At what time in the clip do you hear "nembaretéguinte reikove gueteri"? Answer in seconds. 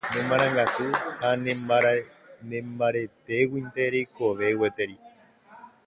2.53-4.97